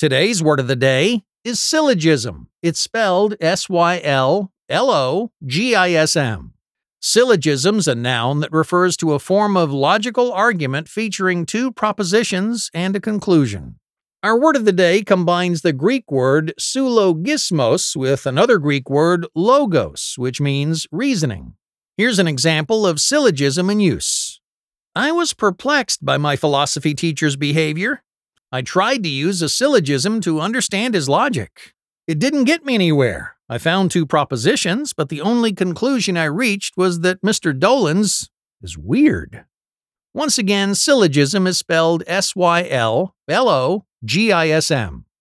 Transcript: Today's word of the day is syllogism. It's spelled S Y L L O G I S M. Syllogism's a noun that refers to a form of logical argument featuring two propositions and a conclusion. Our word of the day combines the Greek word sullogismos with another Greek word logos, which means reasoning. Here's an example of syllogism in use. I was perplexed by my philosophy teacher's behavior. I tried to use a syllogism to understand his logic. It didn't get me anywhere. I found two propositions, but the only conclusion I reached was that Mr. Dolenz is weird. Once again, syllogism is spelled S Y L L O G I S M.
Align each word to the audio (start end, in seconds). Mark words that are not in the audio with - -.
Today's 0.00 0.42
word 0.42 0.60
of 0.60 0.66
the 0.66 0.76
day 0.76 1.24
is 1.44 1.60
syllogism. 1.60 2.48
It's 2.62 2.80
spelled 2.80 3.34
S 3.38 3.68
Y 3.68 4.00
L 4.02 4.50
L 4.66 4.90
O 4.90 5.30
G 5.44 5.74
I 5.74 5.90
S 5.90 6.16
M. 6.16 6.54
Syllogism's 7.00 7.86
a 7.86 7.94
noun 7.94 8.40
that 8.40 8.50
refers 8.50 8.96
to 8.96 9.12
a 9.12 9.18
form 9.18 9.58
of 9.58 9.70
logical 9.70 10.32
argument 10.32 10.88
featuring 10.88 11.44
two 11.44 11.70
propositions 11.70 12.70
and 12.72 12.96
a 12.96 13.00
conclusion. 13.00 13.78
Our 14.22 14.40
word 14.40 14.56
of 14.56 14.64
the 14.64 14.72
day 14.72 15.02
combines 15.02 15.60
the 15.60 15.74
Greek 15.74 16.10
word 16.10 16.54
sullogismos 16.58 17.94
with 17.94 18.24
another 18.24 18.56
Greek 18.56 18.88
word 18.88 19.26
logos, 19.34 20.14
which 20.16 20.40
means 20.40 20.86
reasoning. 20.90 21.56
Here's 21.98 22.18
an 22.18 22.26
example 22.26 22.86
of 22.86 23.02
syllogism 23.02 23.68
in 23.68 23.80
use. 23.80 24.40
I 24.96 25.12
was 25.12 25.34
perplexed 25.34 26.02
by 26.02 26.16
my 26.16 26.36
philosophy 26.36 26.94
teacher's 26.94 27.36
behavior. 27.36 28.02
I 28.52 28.62
tried 28.62 29.02
to 29.04 29.08
use 29.08 29.42
a 29.42 29.48
syllogism 29.48 30.20
to 30.22 30.40
understand 30.40 30.94
his 30.94 31.08
logic. 31.08 31.74
It 32.08 32.18
didn't 32.18 32.44
get 32.44 32.64
me 32.64 32.74
anywhere. 32.74 33.36
I 33.48 33.58
found 33.58 33.90
two 33.90 34.06
propositions, 34.06 34.92
but 34.92 35.08
the 35.08 35.20
only 35.20 35.52
conclusion 35.52 36.16
I 36.16 36.24
reached 36.24 36.76
was 36.76 37.00
that 37.00 37.22
Mr. 37.22 37.56
Dolenz 37.56 38.28
is 38.62 38.76
weird. 38.76 39.44
Once 40.12 40.38
again, 40.38 40.74
syllogism 40.74 41.46
is 41.46 41.58
spelled 41.58 42.02
S 42.08 42.34
Y 42.34 42.66
L 42.68 43.14
L 43.28 43.48
O 43.48 43.84
G 44.04 44.32
I 44.32 44.48
S 44.48 44.72
M. 44.72 45.04